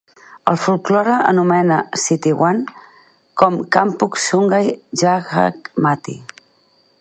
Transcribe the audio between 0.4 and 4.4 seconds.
El folklore anomena Sitiawan com Kampung